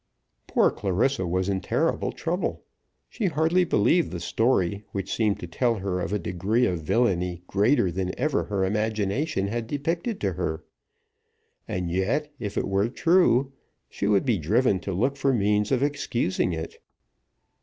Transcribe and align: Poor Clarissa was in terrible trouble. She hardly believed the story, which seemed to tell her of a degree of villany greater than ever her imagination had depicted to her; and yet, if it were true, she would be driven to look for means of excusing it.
Poor 0.47 0.71
Clarissa 0.71 1.27
was 1.27 1.47
in 1.47 1.61
terrible 1.61 2.11
trouble. 2.11 2.63
She 3.07 3.25
hardly 3.27 3.63
believed 3.63 4.09
the 4.09 4.19
story, 4.19 4.83
which 4.93 5.13
seemed 5.13 5.39
to 5.41 5.45
tell 5.45 5.75
her 5.75 5.99
of 5.99 6.11
a 6.11 6.17
degree 6.17 6.65
of 6.65 6.81
villany 6.81 7.43
greater 7.45 7.91
than 7.91 8.19
ever 8.19 8.45
her 8.45 8.65
imagination 8.65 9.45
had 9.45 9.67
depicted 9.67 10.19
to 10.21 10.33
her; 10.33 10.63
and 11.67 11.91
yet, 11.91 12.33
if 12.39 12.57
it 12.57 12.67
were 12.67 12.89
true, 12.89 13.51
she 13.91 14.07
would 14.07 14.25
be 14.25 14.39
driven 14.39 14.79
to 14.79 14.91
look 14.91 15.15
for 15.17 15.31
means 15.35 15.71
of 15.71 15.83
excusing 15.83 16.51
it. 16.51 16.81